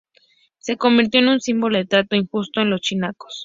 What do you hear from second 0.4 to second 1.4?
Se convirtió en un